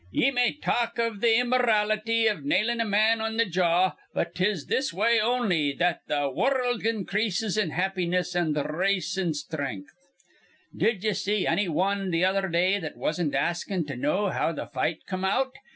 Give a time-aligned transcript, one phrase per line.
[0.09, 4.63] Ye may talk iv th' immyrality iv nailin' a man on th' jaw, but 'tis
[4.63, 9.89] in this way on'y that th' wurruld increases in happiness an' th' race in strenth.
[10.75, 15.05] Did ye see annywan th' other day that wasn't askin' to know how th' fight
[15.05, 15.53] come out?